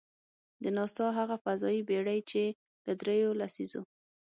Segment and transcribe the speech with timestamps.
[0.63, 2.43] د ناسا هغه فضايي بېړۍ، چې
[2.85, 3.81] له درېیو لسیزو.